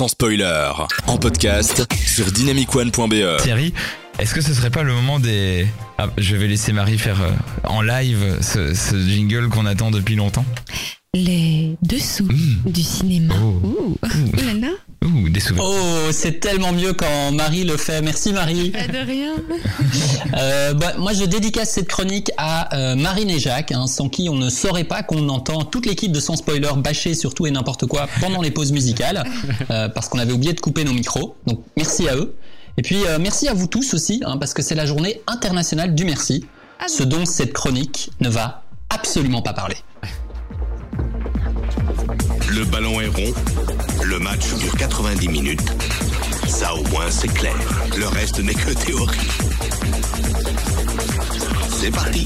[0.00, 0.70] sans spoiler,
[1.08, 3.36] en podcast sur dynamicone.be.
[3.42, 3.74] Thierry,
[4.18, 5.66] est-ce que ce serait pas le moment des...
[5.98, 7.30] Ah, je vais laisser Marie faire euh,
[7.64, 10.46] en live ce, ce jingle qu'on attend depuis longtemps?
[11.12, 12.70] Les dessous Mmh.
[12.70, 13.34] du cinéma.
[13.42, 13.60] Oh.
[13.62, 13.98] Ouh.
[14.02, 14.69] Ouh là là.
[15.04, 15.64] Ouh, des souvenirs.
[15.66, 18.02] Oh, c'est tellement mieux quand Marie le fait.
[18.02, 18.70] Merci Marie.
[18.70, 19.32] Pas de rien.
[20.36, 24.28] Euh, bah, moi, je dédicace cette chronique à euh, Marine et Jacques, hein, sans qui
[24.28, 27.50] on ne saurait pas qu'on entend toute l'équipe de Sans Spoiler bâcher sur tout et
[27.50, 29.24] n'importe quoi pendant les pauses musicales,
[29.70, 31.36] euh, parce qu'on avait oublié de couper nos micros.
[31.46, 32.34] Donc, merci à eux.
[32.76, 35.94] Et puis, euh, merci à vous tous aussi, hein, parce que c'est la journée internationale
[35.94, 36.46] du merci,
[36.78, 39.76] Ah ce dont cette chronique ne va absolument pas parler.
[42.48, 43.34] Le ballon est rond.
[44.02, 45.60] Le match dure 90 minutes.
[46.46, 47.54] Ça au moins c'est clair.
[47.96, 49.28] Le reste n'est que théorie.
[51.70, 52.24] C'est parti.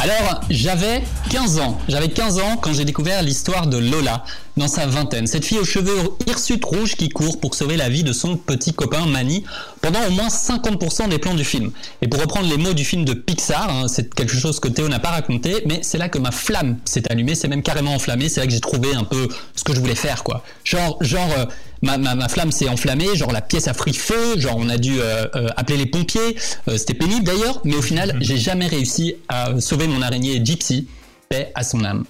[0.00, 1.76] Alors, j'avais 15 ans.
[1.88, 4.22] J'avais 15 ans quand j'ai découvert l'histoire de Lola
[4.56, 5.26] dans sa vingtaine.
[5.26, 8.72] Cette fille aux cheveux hirsutes rouges qui court pour sauver la vie de son petit
[8.72, 9.42] copain Manny
[9.80, 11.72] pendant au moins 50% des plans du film.
[12.00, 14.88] Et pour reprendre les mots du film de Pixar, hein, c'est quelque chose que Théo
[14.88, 18.28] n'a pas raconté, mais c'est là que ma flamme s'est allumée, c'est même carrément enflammé,
[18.28, 20.44] c'est là que j'ai trouvé un peu ce que je voulais faire, quoi.
[20.62, 21.46] Genre, genre, euh,
[21.82, 24.78] ma, ma, ma flamme s'est enflammée, genre la pièce a pris feu, genre on a
[24.78, 26.36] dû euh, euh, appeler les pompiers,
[26.68, 30.88] euh, c'était pénible d'ailleurs, mais au final, j'ai jamais réussi à sauver mon araignée Gypsy,
[31.28, 32.04] paix à son âme.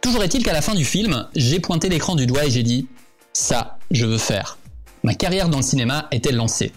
[0.00, 2.86] Toujours est-il qu'à la fin du film, j'ai pointé l'écran du doigt et j'ai dit
[3.32, 4.58] ça, je veux faire.
[5.02, 6.72] Ma carrière dans le cinéma était lancée.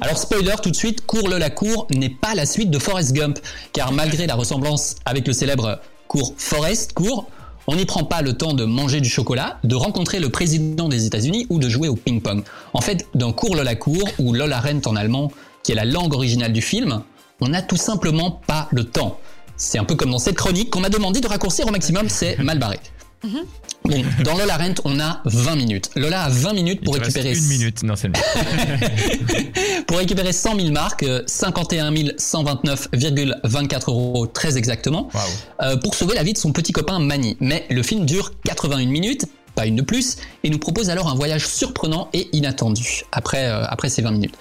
[0.00, 3.12] Alors spoiler tout de suite, Cours le la cour n'est pas la suite de Forrest
[3.12, 3.38] Gump,
[3.72, 7.28] car malgré la ressemblance avec le célèbre cours Forrest Cours,
[7.70, 11.06] on n'y prend pas le temps de manger du chocolat, de rencontrer le président des
[11.06, 12.42] États-Unis ou de jouer au ping-pong.
[12.72, 15.30] En fait, dans Cours le la cour ou Lola Rent en allemand,
[15.62, 17.02] qui est la langue originale du film,
[17.40, 19.20] on n'a tout simplement pas le temps.
[19.56, 22.36] C'est un peu comme dans cette chronique qu'on m'a demandé de raccourcir au maximum, c'est
[22.42, 22.80] mal barré.
[24.24, 25.90] Dans Lola Rent, on a 20 minutes.
[25.96, 27.82] Lola a 20 minutes pour Il te reste récupérer une minute.
[27.82, 28.10] Non, c'est
[29.86, 35.08] pour récupérer 100 000 marques, euh, 51 129,24 euros très exactement,
[35.62, 37.36] euh, pour sauver la vie de son petit copain Manny.
[37.40, 39.26] Mais le film dure 81 minutes,
[39.66, 44.02] une de plus, et nous propose alors un voyage surprenant et inattendu après, euh, ces
[44.02, 44.34] 20 minutes.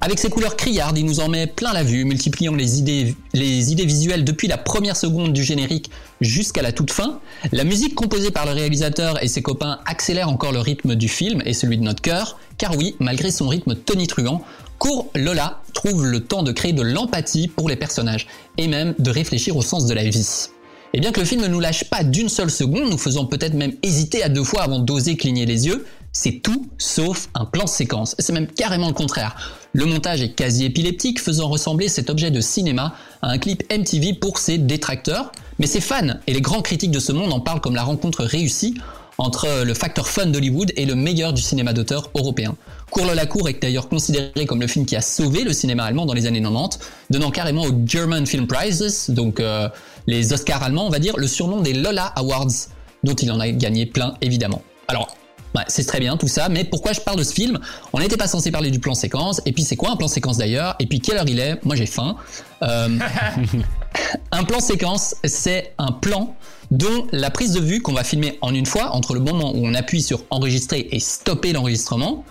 [0.00, 3.72] Avec ses couleurs criardes, il nous en met plein la vue, multipliant les idées, les
[3.72, 5.90] idées visuelles depuis la première seconde du générique
[6.20, 7.20] jusqu'à la toute fin.
[7.50, 11.42] La musique composée par le réalisateur et ses copains accélère encore le rythme du film
[11.44, 14.42] et celui de notre cœur, car oui, malgré son rythme tonitruant,
[14.78, 18.26] Court Lola trouve le temps de créer de l'empathie pour les personnages
[18.58, 20.48] et même de réfléchir au sens de la vie.
[20.94, 23.54] Et bien que le film ne nous lâche pas d'une seule seconde, nous faisant peut-être
[23.54, 27.66] même hésiter à deux fois avant d'oser cligner les yeux, c'est tout sauf un plan
[27.66, 28.14] séquence.
[28.18, 29.34] Et c'est même carrément le contraire.
[29.72, 34.12] Le montage est quasi épileptique, faisant ressembler cet objet de cinéma à un clip MTV
[34.14, 35.32] pour ses détracteurs.
[35.58, 38.24] Mais ses fans et les grands critiques de ce monde en parlent comme la rencontre
[38.24, 38.74] réussie
[39.18, 42.56] entre le facteur fun d'Hollywood et le meilleur du cinéma d'auteur européen.
[42.90, 45.84] Cours le la cour est d'ailleurs considéré comme le film qui a sauvé le cinéma
[45.84, 46.78] allemand dans les années 90,
[47.10, 49.68] donnant carrément aux German Film Prizes, donc euh,
[50.06, 52.68] les Oscars allemands on va dire, le surnom des Lola Awards,
[53.04, 54.62] dont il en a gagné plein évidemment.
[54.88, 55.16] Alors,
[55.54, 57.58] ouais, c'est très bien tout ça, mais pourquoi je parle de ce film?
[57.92, 60.38] On n'était pas censé parler du plan séquence, et puis c'est quoi un plan séquence
[60.38, 60.74] d'ailleurs?
[60.80, 61.64] Et puis quelle heure il est?
[61.64, 62.16] Moi j'ai faim.
[62.62, 62.98] Euh,
[64.32, 66.34] un plan séquence, c'est un plan
[66.72, 69.60] dont la prise de vue qu'on va filmer en une fois, entre le moment où
[69.62, 72.24] on appuie sur enregistrer et stopper l'enregistrement,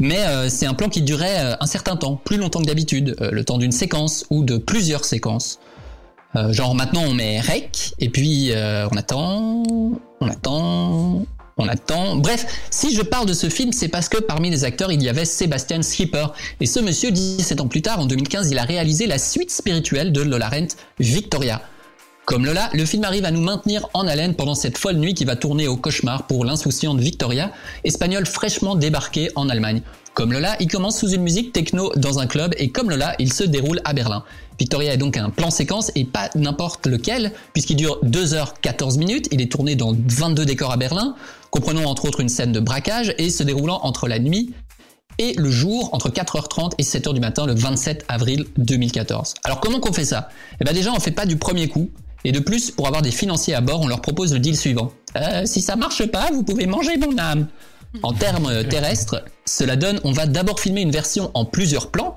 [0.00, 3.16] mais euh, c'est un plan qui durait euh, un certain temps, plus longtemps que d'habitude,
[3.20, 5.60] euh, le temps d'une séquence ou de plusieurs séquences.
[6.50, 9.64] Genre maintenant on met rec et puis on attend,
[10.20, 12.16] on attend, on attend.
[12.16, 15.08] Bref, si je parle de ce film, c'est parce que parmi les acteurs il y
[15.08, 16.26] avait Sébastien Schipper
[16.60, 20.12] et ce monsieur 17 ans plus tard, en 2015, il a réalisé la suite spirituelle
[20.12, 20.68] de Lola Rent,
[21.00, 21.62] Victoria.
[22.28, 25.24] Comme Lola, le film arrive à nous maintenir en haleine pendant cette folle nuit qui
[25.24, 27.52] va tourner au cauchemar pour l'insouciante Victoria,
[27.84, 29.80] espagnole fraîchement débarquée en Allemagne.
[30.12, 33.32] Comme Lola, il commence sous une musique techno dans un club et comme Lola, il
[33.32, 34.24] se déroule à Berlin.
[34.60, 39.40] Victoria est donc un plan séquence et pas n'importe lequel, puisqu'il dure 2h14 minutes, il
[39.40, 41.14] est tourné dans 22 décors à Berlin,
[41.50, 44.52] comprenant entre autres une scène de braquage et se déroulant entre la nuit
[45.16, 49.32] et le jour entre 4h30 et 7h du matin le 27 avril 2014.
[49.44, 50.28] Alors comment qu'on fait ça?
[50.60, 51.88] Eh bien déjà on fait pas du premier coup
[52.24, 54.92] et de plus pour avoir des financiers à bord on leur propose le deal suivant.
[55.16, 57.48] Euh, si ça marche pas vous pouvez manger mon âme.
[58.02, 62.16] En termes terrestres, cela donne on va d'abord filmer une version en plusieurs plans.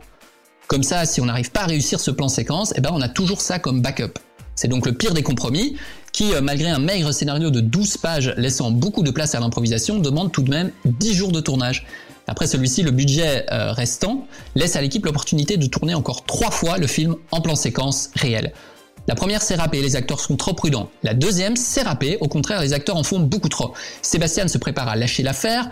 [0.67, 3.09] Comme ça si on n'arrive pas à réussir ce plan séquence, eh ben on a
[3.09, 4.19] toujours ça comme backup.
[4.55, 5.77] C'est donc le pire des compromis
[6.11, 9.99] qui, euh, malgré un maigre scénario de 12 pages laissant beaucoup de place à l'improvisation,
[9.99, 11.85] demande tout de même 10 jours de tournage.
[12.27, 16.77] Après celui-ci, le budget euh, restant laisse à l'équipe l'opportunité de tourner encore trois fois
[16.77, 18.53] le film en plan séquence réel.
[19.11, 20.89] La première, c'est râpé, les acteurs sont trop prudents.
[21.03, 23.73] La deuxième, c'est râpé, au contraire, les acteurs en font beaucoup trop.
[24.01, 25.69] Sébastien se prépare à lâcher l'affaire,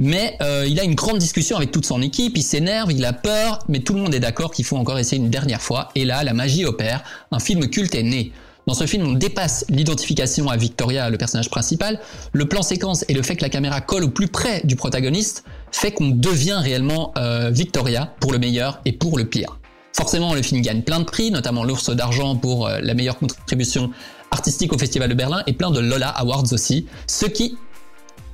[0.00, 3.12] mais euh, il a une grande discussion avec toute son équipe, il s'énerve, il a
[3.12, 5.90] peur, mais tout le monde est d'accord qu'il faut encore essayer une dernière fois.
[5.94, 8.32] Et là, la magie opère, un film culte est né.
[8.66, 12.00] Dans ce film, on dépasse l'identification à Victoria, le personnage principal.
[12.32, 15.44] Le plan séquence et le fait que la caméra colle au plus près du protagoniste
[15.70, 19.59] fait qu'on devient réellement euh, Victoria pour le meilleur et pour le pire.
[19.92, 23.90] Forcément, le film gagne plein de prix, notamment l'ours d'argent pour euh, la meilleure contribution
[24.30, 26.86] artistique au Festival de Berlin et plein de Lola Awards aussi.
[27.06, 27.56] Ce qui...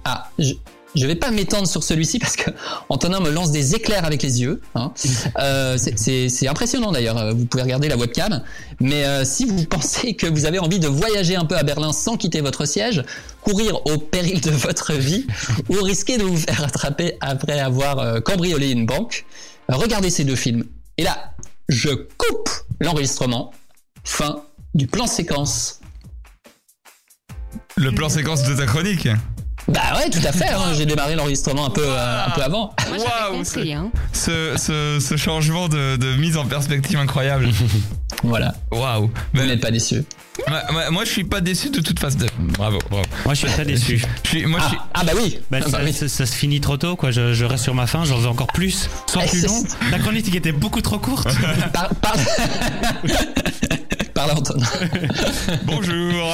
[0.05, 0.53] Ah, je,
[0.95, 2.51] je vais pas m'étendre sur celui-ci parce que
[2.91, 4.61] Antonin me lance des éclairs avec les yeux.
[4.75, 4.93] Hein.
[5.39, 7.19] Euh, c'est- impressionnant d'ailleurs.
[7.19, 8.43] euh, Vous pouvez regarder la webcam.
[8.81, 11.93] Mais euh, si vous pensez que vous avez envie de voyager un peu à Berlin
[11.93, 13.03] sans quitter votre siège,
[13.43, 15.27] courir au péril de votre vie
[15.69, 19.25] ou risquer de vous faire attraper après avoir euh, cambriolé une banque,
[19.69, 20.65] regardez ces deux films.
[20.99, 21.35] Et là,
[21.69, 22.49] je coupe
[22.81, 23.53] l'enregistrement.
[24.05, 24.43] Fin
[24.75, 25.81] du plan séquence.
[27.77, 29.09] Le plan séquence de ta chronique.
[29.69, 30.49] Bah ouais, tout à fait.
[30.49, 32.73] hein, J'ai démarré l'enregistrement un peu, euh, un peu avant.
[32.91, 33.43] Waouh,
[33.73, 33.91] hein.
[34.13, 37.49] Ce, ce, ce changement de, de mise en perspective incroyable.
[38.23, 38.55] Voilà.
[38.73, 39.07] Waouh.
[39.09, 40.03] Vous Mais- n'êtes pas déçus.
[40.91, 42.17] moi, je suis pas déçu de toute façon.
[42.39, 43.05] Bravo, bravo.
[43.27, 44.03] Moi, je suis très déçu.
[44.25, 45.39] Je suis, moi, je suis, Ah, ah bah oui.
[45.51, 45.93] Bah, Ah bah ça, oui.
[45.93, 47.11] ça- ça se finit trop tôt, quoi.
[47.11, 48.89] Je, je reste sur ma faim, j'en veux encore plus.
[49.07, 49.63] Soit Eh, plus long.
[49.91, 51.29] La chronique était beaucoup trop courte.
[51.75, 52.15] Par, par...
[54.15, 54.67] Parle Antonin.
[55.65, 56.33] Bonjour.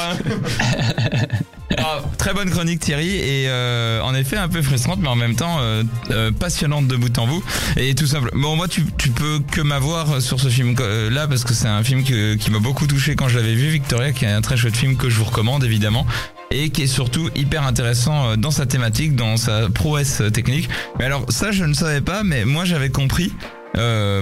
[2.23, 5.57] Très bonne chronique Thierry et euh, en effet un peu frustrante mais en même temps
[5.59, 5.83] euh,
[6.13, 7.43] euh, passionnante de bout en bout
[7.77, 8.31] et tout simple.
[8.33, 10.77] Bon moi tu, peux que m'avoir sur ce film
[11.11, 14.13] là parce que c'est un film qui m'a beaucoup touché quand je l'avais vu Victoria
[14.13, 16.07] qui est un très chouette film que je vous recommande évidemment
[16.53, 20.69] et qui est surtout hyper intéressant dans sa thématique, dans sa prouesse technique.
[21.01, 23.33] Mais alors ça je ne savais pas mais moi j'avais compris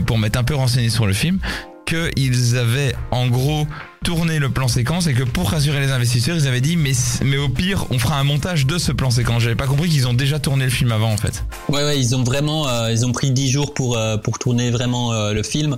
[0.06, 1.38] pour m'être un peu renseigné sur le film
[1.84, 3.66] qu'ils avaient en gros
[4.04, 6.92] tourné le plan séquence et que pour rassurer les investisseurs, ils avaient dit mais,
[7.24, 9.42] mais au pire, on fera un montage de ce plan séquence.
[9.42, 11.44] J'avais pas compris qu'ils ont déjà tourné le film avant en fait.
[11.68, 14.70] Ouais, ouais, ils ont vraiment, euh, ils ont pris 10 jours pour, euh, pour tourner
[14.70, 15.76] vraiment euh, le film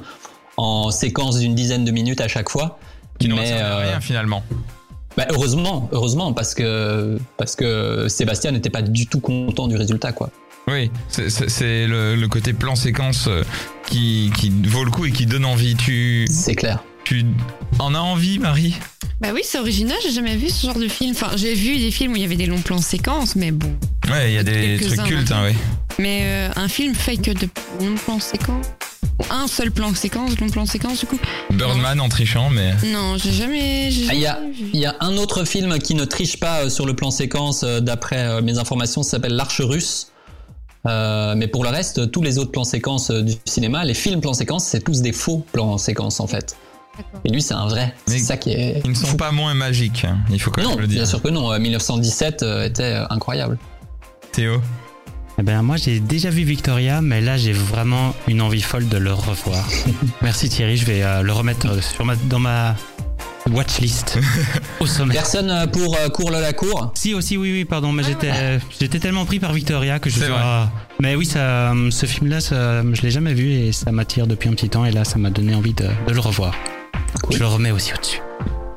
[0.57, 2.79] en séquence d'une dizaine de minutes à chaque fois.
[3.19, 4.43] Qui euh, rien finalement.
[5.17, 10.13] bah, heureusement, heureusement, parce que, parce que Sébastien n'était pas du tout content du résultat,
[10.13, 10.31] quoi.
[10.69, 13.29] Oui, c'est- le, le côté plan séquence
[13.89, 15.75] qui, qui vaut le coup et qui donne envie.
[15.75, 16.83] Tu, C'est clair.
[17.04, 17.25] Tu
[17.78, 18.75] en as envie, Marie
[19.20, 21.12] Bah oui, c'est original, j'ai jamais vu ce genre de film.
[21.12, 23.72] Enfin, j'ai vu des films où il y avait des longs plans séquences, mais bon.
[24.10, 25.54] Ouais, il y a des trucs cultes, hein, oui.
[25.99, 27.49] Mais euh, un film fait que de
[27.81, 28.66] longs plans séquences.
[29.19, 31.19] Ou Un seul plan séquence, long plan séquence, du coup.
[31.50, 33.90] Birdman en trichant, mais Non, j'ai jamais.
[34.08, 34.70] Ah, Il y, a, jamais vu.
[34.72, 37.62] il y a un autre film qui ne triche pas euh, sur le plan séquence,
[37.62, 40.08] euh, d'après mes informations, ça s'appelle L'Arche russe.
[40.87, 44.34] Euh, mais pour le reste, tous les autres plans séquences du cinéma, les films plans
[44.34, 46.56] séquences, c'est tous des faux plans séquences en fait.
[47.25, 47.94] Et lui, c'est un vrai.
[48.06, 48.81] C'est ça qui est.
[48.85, 50.05] ils ne sont pas moins magiques.
[50.05, 50.19] hein.
[50.31, 50.97] Il faut quand Non, même le dire.
[50.99, 51.53] bien sûr que non.
[51.53, 53.59] Euh, 1917 euh, était euh, incroyable.
[54.33, 54.61] Théo.
[55.39, 58.99] Eh ben, moi, j'ai déjà vu Victoria, mais là, j'ai vraiment une envie folle de
[58.99, 59.67] le revoir.
[60.23, 62.77] Merci Thierry, je vais euh, le remettre euh, sur ma, dans ma
[63.50, 64.19] watchlist
[64.81, 65.15] au sommet.
[65.15, 66.93] Personne euh, pour euh, Cours la cour?
[66.95, 70.21] Si aussi oui oui pardon mais j'étais euh, j'étais tellement pris par Victoria que je
[70.21, 70.29] vrai.
[70.33, 70.71] ah.
[71.00, 74.29] mais oui ça euh, ce film là ça, je l'ai jamais vu et ça m'attire
[74.29, 76.55] depuis un petit temps et là ça m'a donné envie de, de le revoir
[77.23, 77.37] Cool.
[77.37, 78.20] je le remets aussi au dessus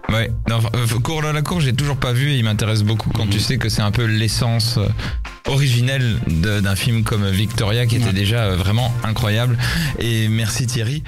[0.09, 3.27] Ouais, non, euh, cours la cour, j'ai toujours pas vu et il m'intéresse beaucoup quand
[3.27, 4.87] tu sais que c'est un peu l'essence euh,
[5.47, 9.57] originelle d'un film comme Victoria qui était déjà euh, vraiment incroyable.
[9.99, 11.03] Et merci Thierry